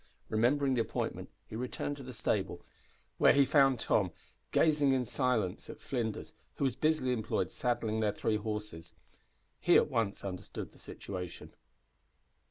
[0.29, 2.63] Remembering the appointment, he returned to the stable,
[3.19, 4.09] where he found Tom
[4.51, 8.95] gazing in silence at Flinders, who was busily employed saddling their three horses.
[9.59, 11.53] He at once understood the situation.